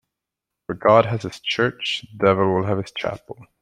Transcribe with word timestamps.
Where 0.65 0.75
God 0.77 1.05
has 1.05 1.21
his 1.21 1.39
church, 1.39 2.07
the 2.11 2.25
devil 2.25 2.55
will 2.55 2.65
have 2.65 2.79
his 2.79 2.89
chapel. 2.89 3.37